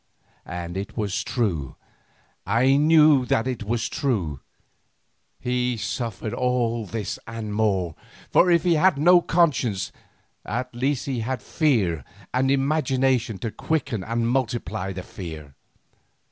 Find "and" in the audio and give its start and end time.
0.47-0.77, 7.27-7.53, 12.33-12.49, 14.03-14.27